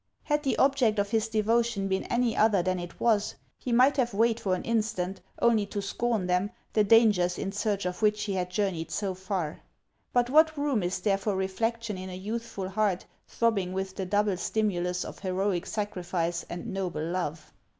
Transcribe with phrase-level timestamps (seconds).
[0.23, 4.15] Had the object of his devotion been any other than it was, he might have
[4.15, 8.33] weighed for an instant, only to scorn them, the dangers in search of which he
[8.33, 9.61] had journeyed so far;
[10.11, 14.37] but what room is there for reflection in a youthful heart throbbing with the double
[14.37, 17.53] stimulus of heroic sacrifice and noble love